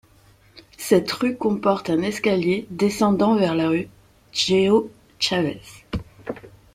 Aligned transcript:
Cette 0.79 1.11
rue 1.11 1.37
comporte 1.37 1.91
un 1.91 2.01
escalier 2.01 2.65
descendant 2.71 3.35
vers 3.35 3.53
la 3.53 3.69
rue 3.69 3.87
Géo-Chavez. 4.33 5.61